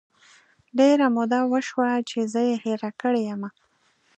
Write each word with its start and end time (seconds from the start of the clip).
ډیره 0.77 1.05
موده 1.15 1.39
وشوه 1.51 1.89
چې 2.09 2.19
زه 2.31 2.41
یې 2.49 2.55
هیره 2.63 2.89
کړی 3.01 3.21
یمه 3.31 3.49